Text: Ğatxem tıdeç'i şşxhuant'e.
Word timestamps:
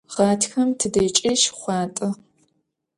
Ğatxem 0.15 0.69
tıdeç'i 0.79 1.31
şşxhuant'e. 1.41 2.09